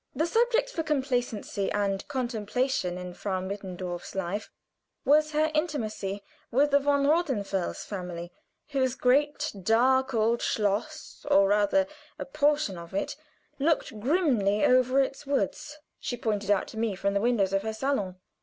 [0.15, 4.49] The subject for complacency and contemplation in Frau Mittendorf's life
[5.05, 8.31] was her intimacy with the von Rothenfels family,
[8.69, 11.85] whose great, dark old schloss, or rather,
[12.17, 13.15] a portion of it,
[13.59, 17.71] looking grimly over its woods, she pointed out to me from the windows of her
[17.71, 18.15] salon.